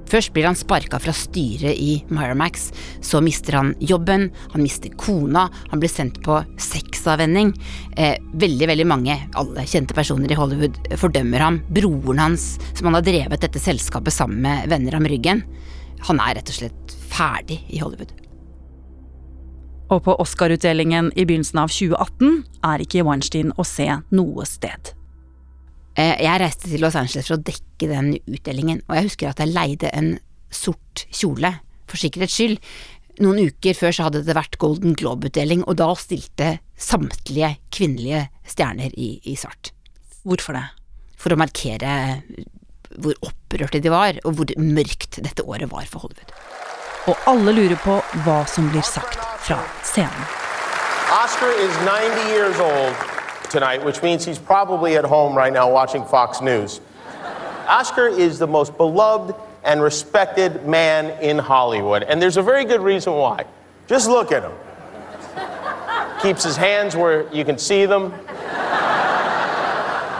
Først 0.07 0.31
blir 0.35 0.47
han 0.47 0.55
sparka 0.55 0.99
fra 1.03 1.13
styret 1.15 1.75
i 1.75 1.97
Miramax, 2.07 2.69
så 3.03 3.19
mister 3.23 3.57
han 3.59 3.73
jobben, 3.83 4.29
han 4.53 4.63
mister 4.63 4.93
kona, 4.99 5.47
han 5.71 5.81
blir 5.83 5.91
sendt 5.91 6.21
på 6.23 6.39
sexavvenning. 6.63 7.51
Eh, 7.97 8.15
veldig, 8.39 8.69
veldig 8.71 8.87
mange, 8.87 9.17
alle 9.39 9.65
kjente 9.67 9.97
personer 9.97 10.31
i 10.31 10.37
Hollywood, 10.39 10.79
fordømmer 11.01 11.43
ham. 11.43 11.59
Broren 11.67 12.23
hans, 12.23 12.53
som 12.73 12.87
han 12.87 12.99
har 12.99 13.07
drevet 13.07 13.43
dette 13.43 13.61
selskapet 13.61 14.15
sammen 14.15 14.39
med 14.47 14.71
venner 14.71 14.95
om 14.95 15.09
ryggen. 15.11 15.43
Han 16.07 16.21
er 16.23 16.39
rett 16.39 16.53
og 16.53 16.61
slett 16.61 16.97
ferdig 17.11 17.59
i 17.67 17.81
Hollywood. 17.83 18.13
Og 19.91 20.03
på 20.03 20.15
Oscar-utdelingen 20.19 21.13
i 21.15 21.23
begynnelsen 21.23 21.61
av 21.63 21.71
2018 21.71 22.43
er 22.67 22.83
ikke 22.83 23.05
Weinstein 23.07 23.53
å 23.55 23.67
se 23.67 23.87
noe 24.11 24.47
sted. 24.47 24.96
Eh, 25.97 26.13
jeg 26.21 26.41
reiste 26.43 26.69
til 26.69 26.83
Los 26.83 26.95
Angeles 26.99 27.25
for 27.25 27.39
å 27.39 27.45
dekke 27.47 27.89
den 27.89 28.11
utdelingen, 28.29 28.83
og 28.85 28.99
jeg 28.99 29.09
husker 29.09 29.31
at 29.31 29.41
jeg 29.41 29.53
leide 29.53 29.89
en 29.97 30.11
sort 30.53 31.07
kjole, 31.09 31.55
for 31.89 31.97
sikkerhets 31.97 32.35
skyld. 32.37 32.61
Noen 33.23 33.49
uker 33.49 33.73
før 33.73 33.95
så 33.95 34.05
hadde 34.05 34.21
det 34.27 34.35
vært 34.37 34.59
Golden 34.61 34.93
Globe-utdeling, 34.97 35.63
og 35.65 35.79
da 35.81 35.89
stilte 35.97 36.57
samtlige 36.77 37.55
kvinnelige 37.73 38.27
stjerner 38.45 38.93
i, 38.93 39.15
i 39.25 39.33
svart. 39.39 39.71
Hvorfor 40.27 40.59
det? 40.59 40.67
For 41.17 41.33
å 41.33 41.39
markere 41.39 42.21
hvor 43.01 43.17
opprørte 43.25 43.81
de 43.81 43.89
var, 43.89 44.21
og 44.21 44.37
hvor 44.37 44.53
mørkt 44.61 45.17
dette 45.25 45.45
året 45.49 45.71
var 45.73 45.89
for 45.89 46.05
Hollywood. 46.05 46.33
Og 47.09 47.29
alle 47.31 47.57
lurer 47.57 47.77
på 47.81 47.97
hva 48.25 48.41
som 48.51 48.69
blir 48.69 48.85
sagt 48.85 49.17
fra 49.41 49.63
scenen. 49.81 50.33
Oscar 51.09 51.49
is 51.57 51.73
90 51.87 52.35
years 52.35 52.59
old 52.61 53.16
tonight, 53.49 53.83
which 53.83 54.01
means 54.01 54.25
he's 54.25 54.39
probably 54.39 54.97
at 54.97 55.05
home 55.05 55.35
right 55.35 55.51
now 55.51 55.71
watching 55.71 56.05
Fox 56.05 56.41
News. 56.41 56.81
Oscar 57.67 58.07
is 58.07 58.39
the 58.39 58.47
most 58.47 58.77
beloved 58.77 59.35
and 59.63 59.81
respected 59.81 60.65
man 60.65 61.21
in 61.21 61.37
Hollywood, 61.37 62.03
and 62.03 62.21
there's 62.21 62.37
a 62.37 62.41
very 62.41 62.65
good 62.65 62.81
reason 62.81 63.13
why. 63.13 63.45
Just 63.87 64.09
look 64.09 64.31
at 64.31 64.43
him. 64.43 64.53
Keeps 66.21 66.43
his 66.43 66.57
hands 66.57 66.95
where 66.95 67.31
you 67.33 67.45
can 67.45 67.57
see 67.57 67.85
them, 67.85 68.11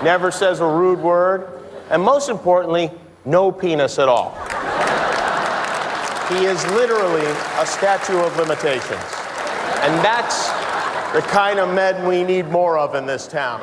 never 0.04 0.30
says 0.32 0.60
a 0.60 0.66
rude 0.66 1.00
word, 1.00 1.48
and 1.90 2.02
most 2.02 2.30
importantly, 2.30 2.92
no 3.26 3.52
penis 3.52 4.00
at 4.00 4.08
all. 4.08 4.32
He 6.30 6.46
is 6.46 6.64
literally 6.72 7.26
a 7.58 7.66
statue 7.66 8.20
of 8.20 8.36
limitations. 8.38 9.02
And 9.80 9.94
that's 10.04 10.50
kind 11.32 11.60
of 11.60 11.70
men 11.74 12.08
we 12.08 12.24
need 12.24 12.52
more 12.52 12.78
of 12.78 12.96
in 12.96 13.08
this 13.08 13.28
town. 13.28 13.62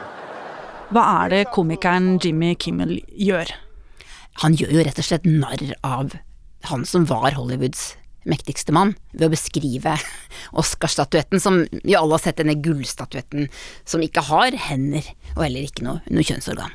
Hva 0.92 1.24
er 1.24 1.32
det 1.32 1.42
komikeren 1.54 2.18
Jimmy 2.22 2.54
Kimmel 2.54 2.98
gjør? 3.16 3.50
Han 4.42 4.56
gjør 4.58 4.72
jo 4.76 4.84
rett 4.84 5.00
og 5.00 5.06
slett 5.06 5.26
narr 5.28 5.74
av 5.86 6.16
han 6.68 6.84
som 6.88 7.04
var 7.08 7.36
Hollywoods 7.36 7.94
mektigste 8.28 8.72
mann, 8.72 8.94
ved 9.12 9.28
å 9.28 9.34
beskrive 9.34 9.96
Oscar-statuetten, 10.60 11.40
som 11.40 11.60
vi 11.82 11.96
alle 11.96 12.16
har 12.16 12.22
sett 12.24 12.40
denne 12.40 12.56
gullstatuetten 12.64 13.50
som 13.84 14.04
ikke 14.04 14.24
har 14.30 14.56
hender, 14.68 15.04
og 15.36 15.44
heller 15.44 15.68
ikke 15.68 15.84
noe, 15.84 16.00
noe 16.08 16.24
kjønnsorgan. 16.24 16.72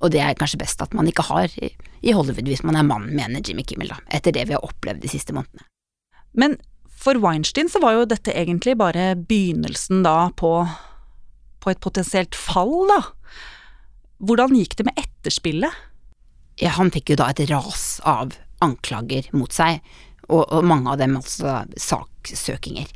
Og 0.00 0.14
det 0.14 0.22
er 0.24 0.38
kanskje 0.40 0.62
best 0.62 0.80
at 0.80 0.96
man 0.96 1.08
ikke 1.10 1.26
har 1.28 1.52
i, 1.60 1.74
i 2.00 2.14
Hollywood 2.16 2.48
hvis 2.48 2.64
man 2.64 2.78
er 2.80 2.88
mann, 2.88 3.10
mener 3.12 3.44
Jimmy 3.44 3.66
Kimmel, 3.68 3.92
da, 3.92 4.00
etter 4.08 4.32
det 4.32 4.46
vi 4.48 4.56
har 4.56 4.64
opplevd 4.64 5.04
de 5.04 5.12
siste 5.12 5.36
månedene. 5.36 5.68
Men 6.40 6.56
for 7.00 7.20
Weinstein 7.22 7.70
så 7.72 7.80
var 7.82 7.96
jo 7.96 8.08
dette 8.08 8.34
egentlig 8.36 8.76
bare 8.80 9.14
begynnelsen 9.16 10.02
da 10.04 10.28
på, 10.36 10.52
på 11.60 11.72
et 11.72 11.80
potensielt 11.80 12.36
fall, 12.36 12.74
da. 12.90 13.00
Hvordan 14.20 14.52
gikk 14.58 14.76
det 14.76 14.86
med 14.90 15.00
etterspillet? 15.00 15.72
Ja, 16.60 16.74
han 16.76 16.92
fikk 16.92 17.14
jo 17.14 17.20
da 17.22 17.30
et 17.32 17.40
ras 17.48 18.02
av 18.04 18.36
anklager 18.60 19.30
mot 19.32 19.52
seg, 19.54 19.80
og, 20.28 20.44
og 20.44 20.66
mange 20.68 20.92
av 20.92 21.00
dem 21.00 21.16
altså 21.16 21.62
saksøkinger. 21.80 22.90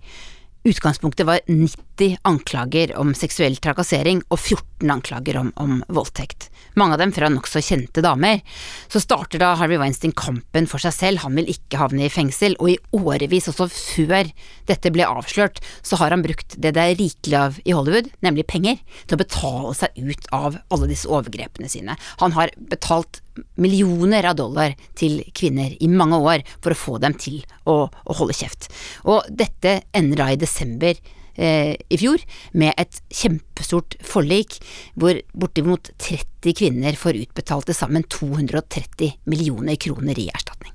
Utgangspunktet 0.67 1.27
var 1.27 1.41
90 1.47 2.17
anklager 2.23 2.95
om 2.97 3.11
seksuell 3.13 3.59
trakassering 3.61 4.23
og 4.33 4.39
14 4.39 4.89
anklager 4.95 5.37
om, 5.37 5.51
om 5.61 5.83
voldtekt. 5.93 6.47
Mange 6.81 6.97
av 6.97 7.03
dem 7.03 7.13
fra 7.13 7.29
nokså 7.29 7.61
kjente 7.61 8.01
damer. 8.01 8.41
Så 8.89 9.03
starter 9.05 9.43
da 9.43 9.51
Harvey 9.61 9.77
Weinstein 9.77 10.15
kampen 10.17 10.65
for 10.71 10.81
seg 10.81 10.95
selv, 10.97 11.21
han 11.21 11.37
vil 11.37 11.51
ikke 11.53 11.83
havne 11.83 12.07
i 12.07 12.13
fengsel, 12.13 12.57
og 12.65 12.73
i 12.73 12.79
årevis, 12.97 13.51
også 13.53 13.69
før 13.69 14.33
dette 14.71 14.95
ble 14.95 15.05
avslørt, 15.05 15.61
så 15.85 16.01
har 16.01 16.17
han 16.17 16.25
brukt 16.25 16.57
det 16.57 16.73
det 16.79 16.87
er 16.87 16.97
rikelig 16.97 17.39
av 17.43 17.61
i 17.61 17.77
Hollywood, 17.77 18.09
nemlig 18.25 18.49
penger, 18.49 18.81
til 19.05 19.19
å 19.19 19.21
betale 19.21 19.77
seg 19.77 20.01
ut 20.01 20.33
av 20.33 20.57
alle 20.73 20.89
disse 20.89 21.13
overgrepene 21.13 21.69
sine. 21.69 22.01
Han 22.25 22.33
har 22.41 22.57
betalt 22.73 23.21
millioner 23.61 24.29
av 24.31 24.39
dollar 24.39 24.75
til 24.99 25.21
kvinner 25.35 25.75
i 25.81 25.91
mange 25.91 26.19
år 26.21 26.45
for 26.61 26.75
å 26.75 26.79
få 26.79 26.97
dem 27.03 27.17
til 27.19 27.43
å, 27.71 27.85
å 27.89 28.17
holde 28.21 28.37
kjeft. 28.37 28.71
Og 29.11 29.27
dette 29.31 29.81
ender 29.97 30.23
da 30.23 30.31
i 30.33 30.41
desember 30.41 30.95
eh, 30.95 31.75
i 31.75 32.01
fjor 32.01 32.23
med 32.53 32.75
et 32.81 33.01
kjempestort 33.11 33.99
forlik 34.05 34.59
hvor 34.95 35.19
bortimot 35.33 35.93
30 35.99 36.57
kvinner 36.61 36.99
får 36.99 37.21
utbetalt 37.25 37.71
til 37.71 37.79
sammen 37.79 38.07
230 38.07 39.21
millioner 39.31 39.79
kroner 39.81 40.19
i 40.21 40.31
erstatning. 40.33 40.73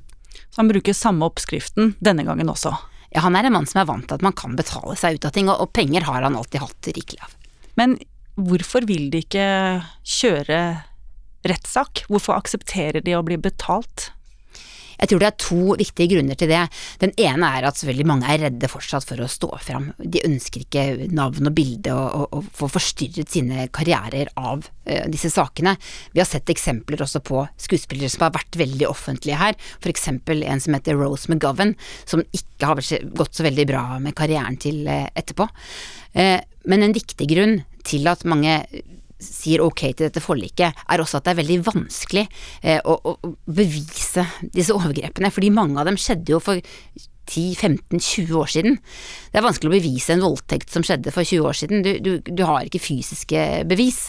Så 0.50 0.64
han 0.64 0.72
bruker 0.72 0.98
samme 0.98 1.28
oppskriften 1.30 1.94
denne 2.04 2.26
gangen 2.28 2.50
også? 2.52 2.74
Ja, 3.10 3.24
han 3.26 3.38
er 3.38 3.48
en 3.48 3.56
mann 3.56 3.68
som 3.70 3.82
er 3.82 3.90
vant 3.90 4.06
til 4.10 4.20
at 4.20 4.26
man 4.26 4.36
kan 4.38 4.56
betale 4.58 4.96
seg 5.00 5.18
ut 5.18 5.26
av 5.26 5.34
ting, 5.34 5.50
og, 5.50 5.58
og 5.64 5.74
penger 5.74 6.06
har 6.06 6.26
han 6.26 6.38
alltid 6.38 6.62
hatt 6.62 6.90
rikelig 6.94 7.22
av. 7.26 7.34
Men 7.80 7.96
hvorfor 8.40 8.86
vil 8.90 9.10
de 9.14 9.24
ikke 9.24 9.48
kjøre 10.06 10.60
rettssak? 11.48 12.06
Hvorfor 12.10 12.38
aksepterer 12.40 13.04
de 13.06 13.18
å 13.18 13.26
bli 13.26 13.40
betalt? 13.42 14.12
Jeg 15.00 15.12
tror 15.12 15.22
det 15.22 15.28
er 15.30 15.38
to 15.40 15.76
viktige 15.80 16.12
grunner 16.12 16.36
til 16.40 16.50
det. 16.52 16.62
Den 17.00 17.14
ene 17.24 17.50
er 17.56 17.68
at 17.70 17.80
selvfølgelig 17.80 18.08
mange 18.10 18.32
er 18.32 18.42
redde 18.44 18.70
fortsatt 18.72 19.08
for 19.08 19.24
å 19.24 19.30
stå 19.32 19.50
fram. 19.64 19.90
De 19.98 20.24
ønsker 20.28 20.66
ikke 20.66 21.08
navn 21.16 21.48
og 21.48 21.56
bilde 21.56 21.94
og, 21.96 22.10
og, 22.18 22.36
og 22.36 22.50
få 22.60 22.68
forstyrret 22.74 23.32
sine 23.32 23.70
karrierer 23.76 24.32
av 24.36 24.68
uh, 24.68 25.06
disse 25.12 25.32
sakene. 25.32 25.78
Vi 26.12 26.20
har 26.20 26.28
sett 26.28 26.52
eksempler 26.52 27.06
også 27.06 27.24
på 27.24 27.46
skuespillere 27.56 28.12
som 28.12 28.28
har 28.28 28.36
vært 28.36 28.60
veldig 28.60 28.90
offentlige 28.90 29.40
her. 29.40 29.56
Eksempel 29.90 30.44
en 30.46 30.60
som 30.62 30.76
heter 30.76 31.00
Rose 31.00 31.32
McGovern, 31.32 31.74
som 32.06 32.22
ikke 32.36 32.68
har 32.68 32.84
gått 33.18 33.40
så 33.40 33.48
veldig 33.48 33.66
bra 33.72 33.84
med 34.04 34.18
karrieren 34.20 34.60
til 34.60 34.84
uh, 34.86 35.08
etterpå. 35.16 35.48
Uh, 36.12 36.38
men 36.70 36.84
en 36.84 36.96
viktig 36.96 37.32
grunn 37.32 37.62
til 37.88 38.06
at 38.12 38.28
mange 38.28 38.60
sier 39.20 39.64
ok 39.66 39.86
til 39.90 40.08
dette 40.08 40.24
forliket, 40.24 40.84
er 40.88 41.04
også 41.04 41.20
at 41.20 41.28
det 41.28 41.34
er 41.34 41.42
veldig 41.42 41.60
vanskelig 41.68 42.26
eh, 42.64 42.80
å, 42.84 42.96
å, 42.96 43.36
bevise 43.46 44.26
disse 44.56 44.76
overgrepene, 44.76 45.32
fordi 45.34 45.54
mange 45.54 45.80
av 45.80 45.90
dem 45.90 46.00
skjedde 46.00 46.36
jo 46.36 46.42
for 46.44 46.62
10-15-20 47.30 48.34
år 48.40 48.50
siden. 48.50 48.78
Det 49.30 49.40
er 49.40 49.46
vanskelig 49.46 49.70
å 49.70 49.76
bevise 49.76 50.16
en 50.16 50.24
voldtekt 50.24 50.74
som 50.74 50.86
skjedde 50.86 51.14
for 51.14 51.28
20 51.28 51.46
år 51.46 51.58
siden, 51.60 51.84
du, 51.86 51.92
du, 52.02 52.12
du 52.26 52.44
har 52.48 52.66
ikke 52.66 52.82
fysiske 52.82 53.44
bevis. 53.70 54.08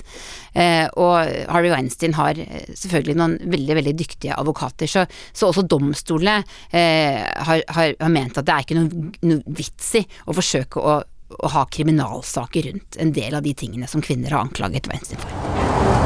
Eh, 0.55 0.87
og 0.97 1.29
Harvey 1.51 1.73
Weinstein 1.73 2.17
har 2.19 2.41
eh, 2.41 2.71
selvfølgelig 2.73 3.19
noen 3.21 3.37
veldig, 3.53 3.77
veldig 3.81 3.97
dyktige 4.01 4.39
advokater, 4.41 4.91
så, 4.91 5.05
så 5.37 5.51
også 5.51 5.67
domstolene 5.69 6.41
eh, 6.73 7.21
har, 7.21 7.65
har, 7.69 7.95
har, 8.01 8.13
ment 8.13 8.41
at 8.41 8.49
det 8.49 8.57
er 8.57 8.67
ikke 8.67 8.81
noen, 8.81 9.13
noe 9.27 9.59
vits 9.61 9.95
i 10.01 10.05
å 10.27 10.37
forsøke 10.37 10.81
å 10.81 11.01
å 11.39 11.51
ha 11.55 11.65
kriminalsaker 11.71 12.69
rundt 12.71 12.99
en 12.99 13.13
del 13.17 13.35
av 13.35 13.47
de 13.47 13.55
tingene 13.55 13.87
som 13.91 14.03
kvinner 14.03 14.35
har 14.35 14.49
anklaget 14.49 14.91
Weinstein 14.91 15.21
for. 15.23 15.61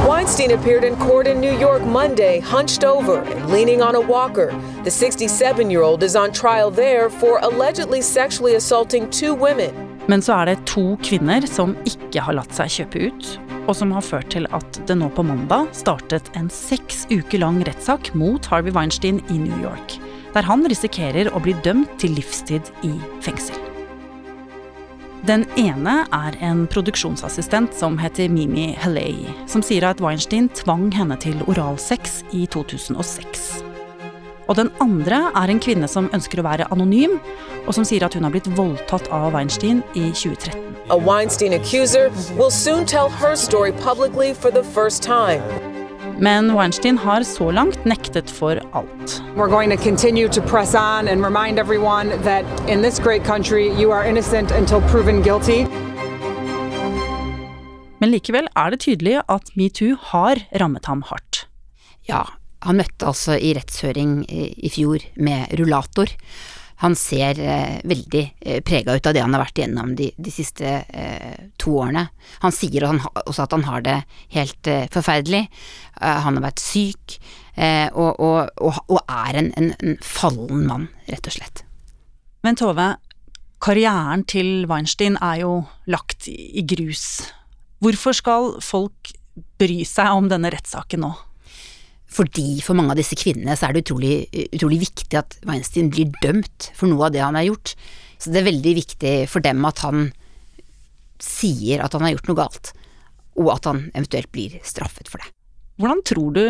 Weinstein 0.08 0.52
appeared 0.52 0.84
in 0.84 0.96
court 0.96 1.26
in 1.26 1.40
New 1.40 1.58
York 1.58 1.82
Monday, 1.82 2.40
hunched 2.40 2.84
over 2.84 3.22
and 3.22 3.50
leaning 3.50 3.82
on 3.82 3.94
a 3.96 4.00
walker. 4.00 4.52
The 4.84 4.90
67 4.90 5.70
year 5.70 5.82
old 5.82 6.02
is 6.02 6.14
on 6.14 6.32
trial 6.32 6.70
there 6.70 7.08
for 7.08 7.38
allegedly 7.38 8.02
sexually 8.02 8.54
assaulting 8.54 9.10
two 9.10 9.34
women. 9.34 9.72
Men 10.06 10.20
så 10.20 10.36
er 10.42 10.50
det 10.50 10.66
to 10.68 10.98
kvinner 11.00 11.46
som 11.48 11.72
ikke 11.88 12.20
har 12.20 12.36
latt 12.36 12.52
seg 12.52 12.68
kjøpe 12.74 13.08
ut, 13.08 13.28
og 13.64 13.72
som 13.78 13.94
har 13.96 14.04
ført 14.04 14.28
til 14.34 14.44
at 14.52 14.80
det 14.84 14.98
nå 15.00 15.08
på 15.16 15.24
mandag 15.24 15.72
startet 15.72 16.28
en 16.36 16.50
seks 16.52 17.06
uker 17.08 17.40
lang 17.40 17.62
rettssak 17.64 18.12
mot 18.12 18.44
Harvey 18.52 18.74
Weinstein 18.76 19.22
i 19.32 19.40
New 19.40 19.64
York, 19.64 19.96
der 20.36 20.44
han 20.44 20.68
risikerer 20.68 21.32
å 21.32 21.40
bli 21.40 21.56
dømt 21.64 21.96
til 22.02 22.12
livstid 22.18 22.68
i 22.84 22.92
fengsel. 23.24 23.73
Den 25.24 25.46
ene 25.56 26.02
er 26.12 26.34
en 26.44 26.66
produksjonsassistent 26.68 27.72
som 27.72 27.94
heter 27.96 28.28
Mimi 28.28 28.74
Haley, 28.76 29.22
som 29.48 29.62
sier 29.64 29.86
at 29.88 30.02
Weinstein 30.04 30.50
tvang 30.52 30.90
henne 30.92 31.16
til 31.16 31.38
oralsex 31.48 32.18
i 32.36 32.42
2006. 32.52 33.46
Og 34.44 34.58
den 34.58 34.68
andre 34.84 35.22
er 35.32 35.48
en 35.48 35.62
kvinne 35.64 35.88
som 35.88 36.10
ønsker 36.12 36.42
å 36.42 36.44
være 36.44 36.68
anonym, 36.76 37.16
og 37.64 37.72
som 37.72 37.88
sier 37.88 38.04
at 38.04 38.12
hun 38.12 38.28
har 38.28 38.36
blitt 38.36 38.52
voldtatt 38.52 39.08
av 39.08 39.32
Weinstein 39.32 39.80
i 39.96 40.10
2013. 40.12 40.60
A 40.92 41.00
Weinstein 41.00 41.56
accuser 41.56 42.12
will 42.36 42.52
soon 42.52 42.84
tell 42.84 43.08
her 43.08 43.34
story 43.34 43.72
publicly 43.72 44.34
for 44.34 44.50
the 44.50 44.64
first 44.76 45.02
time. 45.02 45.63
Men 46.18 46.50
Weinstein 46.54 46.99
har 46.99 47.23
så 47.23 47.50
langt 47.50 47.85
nektet 47.85 48.30
for 48.30 48.61
alt. 48.73 49.23
We're 49.37 49.50
going 49.50 49.71
to 49.71 49.76
continue 49.76 50.28
to 50.28 50.40
press 50.42 50.75
on 50.75 51.09
and 51.09 51.25
remind 51.25 51.59
everyone 51.59 52.09
that 52.23 52.44
in 52.68 52.83
this 52.83 52.99
great 52.99 53.25
country 53.25 53.66
you 53.80 53.90
are 53.92 54.09
innocent 54.09 54.50
until 54.50 54.80
proven 54.80 55.23
guilty. 55.23 55.66
Men 57.99 58.11
likevel 58.12 58.47
er 58.56 58.71
det 58.71 58.80
tydelig 58.85 59.23
at 59.28 59.50
metoo 59.56 59.97
har 60.12 60.38
rammet 60.61 60.87
ham 60.87 61.02
hardt. 61.09 61.47
Ja, 62.09 62.23
han 62.62 62.78
møtte 62.78 63.06
altså 63.11 63.35
i 63.35 63.54
rettshøring 63.56 64.23
i 64.30 64.71
fjor 64.71 65.02
med 65.16 65.59
rullator. 65.59 66.12
Han 66.82 66.96
ser 66.98 67.38
eh, 67.38 67.78
veldig 67.86 68.22
eh, 68.40 68.60
prega 68.66 68.96
ut 68.96 69.06
av 69.06 69.14
det 69.14 69.22
han 69.22 69.34
har 69.36 69.44
vært 69.44 69.60
igjennom 69.60 69.94
de, 69.98 70.10
de 70.16 70.32
siste 70.34 70.72
eh, 70.82 71.46
to 71.60 71.76
årene. 71.84 72.08
Han 72.42 72.54
sier 72.54 72.88
han, 72.88 73.00
også 73.24 73.46
at 73.46 73.54
han 73.54 73.66
har 73.68 73.84
det 73.86 73.96
helt 74.34 74.70
eh, 74.70 74.88
forferdelig. 74.92 75.44
Eh, 76.00 76.20
han 76.26 76.40
har 76.40 76.46
vært 76.48 76.62
syk, 76.64 77.18
eh, 77.54 77.86
og, 77.92 78.18
og, 78.18 78.50
og, 78.58 78.82
og, 78.88 79.00
er 79.06 79.40
en, 79.40 79.52
en, 79.60 79.72
en, 79.78 79.96
fallen 80.02 80.66
mann, 80.68 80.88
rett 81.10 81.30
og 81.30 81.36
slett. 81.38 81.64
Men 82.44 82.58
Tove, 82.60 82.90
karrieren 83.64 84.26
til 84.28 84.66
Weinstein 84.68 85.16
er 85.22 85.44
jo 85.44 85.54
lagt 85.88 86.28
i, 86.28 86.36
i 86.58 86.66
grus. 86.68 87.30
Hvorfor 87.84 88.16
skal 88.16 88.50
folk 88.64 89.14
bry 89.60 89.82
seg 89.88 90.10
om 90.14 90.28
denne 90.32 90.50
rettssaken 90.52 91.06
nå? 91.06 91.14
Fordi 92.14 92.61
for 92.62 92.78
mange 92.78 92.94
av 92.94 93.00
disse 93.00 93.16
kvinnene 93.18 93.56
så 93.59 93.68
er 93.68 93.75
det 93.75 93.85
utrolig, 93.87 94.14
utrolig, 94.54 94.78
viktig 94.85 95.18
at 95.18 95.35
Weinstein 95.49 95.90
blir 95.90 96.12
dømt 96.23 96.71
for 96.76 96.90
noe 96.90 97.09
av 97.09 97.14
det 97.14 97.25
han 97.25 97.38
har 97.38 97.49
gjort. 97.49 97.75
Så 98.23 98.30
det 98.30 98.40
er 98.40 98.50
veldig 98.52 98.75
viktig 98.78 99.14
for 99.30 99.44
dem 99.44 99.64
at 99.66 99.83
han 99.83 100.09
sier 101.23 101.83
at 101.83 101.94
han 101.97 102.04
har 102.06 102.14
gjort 102.14 102.30
noe 102.30 102.38
galt, 102.38 102.71
og 103.40 103.50
at 103.56 103.66
han 103.71 103.83
eventuelt 103.94 104.30
blir 104.35 104.59
straffet 104.66 105.11
for 105.11 105.23
det. 105.23 105.33
Hvordan 105.80 106.04
tror 106.06 106.37
du 106.37 106.44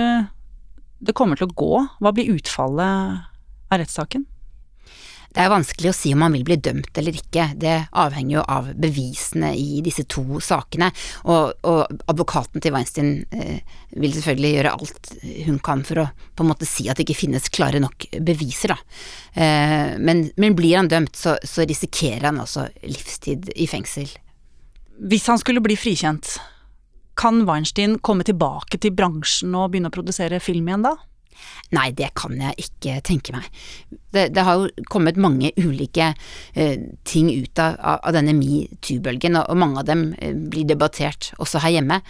det 1.04 1.16
kommer 1.16 1.40
til 1.40 1.49
å 1.49 1.56
gå? 1.56 1.73
Hva 2.04 2.12
blir 2.12 2.35
utfallet 2.37 3.25
av 3.73 3.80
rettssaken? 3.80 4.26
Det 5.34 5.42
er 5.42 5.50
vanskelig 5.50 5.90
å 5.90 5.96
si 5.96 6.12
om 6.14 6.22
han 6.22 6.34
vil 6.36 6.44
bli 6.46 6.56
dømt 6.62 6.98
eller 7.00 7.16
ikke, 7.18 7.48
det 7.58 7.74
avhenger 7.98 8.36
jo 8.36 8.42
av 8.54 8.68
bevisene 8.78 9.50
i 9.58 9.80
disse 9.82 10.04
to 10.06 10.38
sakene, 10.38 10.92
og, 11.26 11.56
og 11.66 12.04
advokaten 12.12 12.62
til 12.62 12.74
Weinstein 12.76 13.10
eh, 13.34 13.58
vil 13.98 14.14
selvfølgelig 14.14 14.52
gjøre 14.54 14.74
alt 14.76 15.10
hun 15.48 15.58
kan 15.64 15.82
for 15.86 16.04
å 16.04 16.06
på 16.38 16.46
en 16.46 16.52
måte 16.52 16.68
si 16.70 16.86
at 16.86 17.00
det 17.00 17.08
ikke 17.08 17.18
finnes 17.24 17.50
klare 17.50 17.82
nok 17.82 18.06
beviser, 18.22 18.76
da. 18.76 18.78
Eh, 19.34 19.96
men, 19.98 20.28
men, 20.38 20.54
blir 20.54 20.78
han 20.78 20.90
dømt, 20.92 21.18
så, 21.18 21.34
så 21.42 21.66
risikerer 21.66 22.28
han 22.30 22.38
altså 22.44 22.68
livstid 22.86 23.50
i 23.58 23.66
fengsel. 23.70 24.06
Hvis 25.02 25.26
han 25.26 25.42
skulle 25.42 25.64
bli 25.64 25.74
frikjent, 25.74 26.36
kan 27.18 27.42
Weinstein 27.48 27.98
komme 28.06 28.26
tilbake 28.26 28.78
til 28.78 28.94
bransjen 28.94 29.54
og 29.58 29.72
begynne 29.72 29.90
å 29.90 29.94
produsere 29.94 30.42
film 30.42 30.70
igjen 30.70 30.86
da? 30.86 30.94
Nei, 31.74 31.90
det 31.96 32.12
kan 32.18 32.36
jeg 32.38 32.66
ikke 32.66 32.98
tenke 33.06 33.34
meg. 33.34 33.46
Det, 34.14 34.28
det 34.34 34.44
har 34.46 34.60
jo 34.60 34.84
kommet 34.92 35.18
mange 35.18 35.50
ulike 35.58 36.12
eh, 36.54 36.76
ting 37.08 37.30
ut 37.32 37.58
av, 37.58 37.78
av 37.96 38.14
denne 38.14 38.34
metoo-bølgen, 38.36 39.38
og, 39.40 39.48
og, 39.50 39.58
mange 39.58 39.82
av 39.82 39.88
dem 39.88 40.04
eh, 40.22 40.34
blir 40.34 40.68
debattert 40.68 41.32
også 41.42 41.62
her 41.64 41.74
hjemme. 41.78 42.00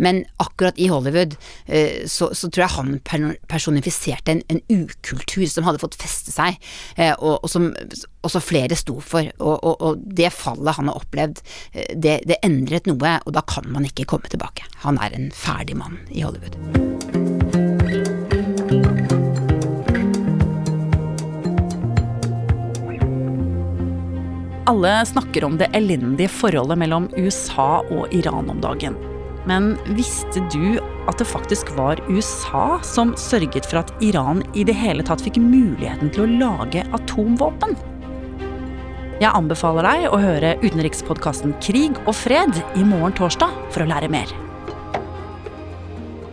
Men 0.00 0.22
akkurat 0.40 0.78
i 0.80 0.88
Hollywood 0.92 1.36
eh, 1.66 2.06
så, 2.08 2.30
så, 2.32 2.48
tror 2.48 2.64
jeg 2.64 2.76
han 2.78 3.34
personifiserte 3.50 4.36
en, 4.36 4.44
en, 4.48 4.62
ukultur 4.70 5.44
som 5.50 5.66
hadde 5.66 5.82
fått 5.82 5.98
feste 6.00 6.32
seg, 6.32 6.56
eh, 6.96 7.12
og, 7.18 7.42
og, 7.42 7.50
som 7.52 7.70
også 8.26 8.42
flere 8.44 8.78
sto 8.78 8.98
for. 9.04 9.28
Og, 9.40 9.66
og 9.84 10.04
det 10.04 10.32
fallet 10.36 10.78
han 10.78 10.88
har 10.88 11.02
opplevd, 11.02 11.44
eh, 11.74 11.92
det, 11.92 12.20
det 12.30 12.40
endret 12.46 12.88
noe, 12.88 13.18
og 13.26 13.36
da 13.36 13.44
kan 13.44 13.68
man 13.72 13.88
ikke 13.88 14.08
komme 14.14 14.32
tilbake. 14.32 14.64
Han 14.86 15.00
er 15.02 15.16
en 15.16 15.28
ferdig 15.36 15.76
mann 15.80 16.00
i 16.08 16.24
Hollywood. 16.24 17.29
Alle 24.70 25.06
snakker 25.06 25.44
om 25.44 25.56
det 25.58 25.66
elendige 25.74 26.30
forholdet 26.30 26.78
mellom 26.78 27.08
USA 27.16 27.80
og 27.90 28.12
Iran 28.14 28.52
om 28.52 28.60
dagen. 28.62 28.94
Men 29.50 29.72
visste 29.96 30.44
du 30.52 30.76
at 31.10 31.18
det 31.18 31.26
faktisk 31.26 31.72
var 31.74 31.98
USA 32.06 32.76
som 32.86 33.10
sørget 33.18 33.66
for 33.66 33.80
at 33.80 33.90
Iran 33.98 34.44
i 34.54 34.62
det 34.62 34.76
hele 34.78 35.02
tatt 35.02 35.24
fikk 35.26 35.40
muligheten 35.42 36.12
til 36.14 36.22
å 36.22 36.30
lage 36.44 36.84
atomvåpen? 36.94 37.74
Jeg 39.18 39.34
anbefaler 39.34 39.90
deg 39.90 40.06
å 40.06 40.22
høre 40.22 40.54
utenrikspodkasten 40.62 41.58
Krig 41.58 41.98
og 42.04 42.14
fred 42.14 42.62
i 42.78 42.86
morgen 42.86 43.18
torsdag 43.18 43.50
for 43.74 43.82
å 43.82 43.90
lære 43.90 44.12
mer. 44.14 44.30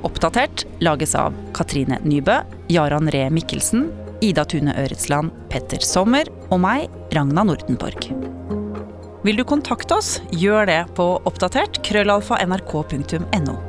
Oppdatert 0.05 0.67
lages 0.85 1.17
av 1.17 1.33
Katrine 1.57 1.97
Nybø, 2.05 2.43
Jaran 2.69 3.09
Ree 3.09 3.33
Mikkelsen, 3.33 3.89
Ida 4.21 4.45
Tune 4.49 4.73
Øretsland, 4.81 5.33
Petter 5.51 5.83
Sommer 5.85 6.29
og 6.49 6.61
meg, 6.63 6.87
Ragna 7.13 7.45
Nordenborg. 7.45 8.09
Vil 9.27 9.37
du 9.37 9.43
kontakte 9.47 9.97
oss, 9.97 10.17
gjør 10.31 10.69
det 10.69 10.81
på 10.97 11.09
oppdatert 11.27 11.81
krøllalfa 11.85 12.39
nrk.no. 12.47 13.66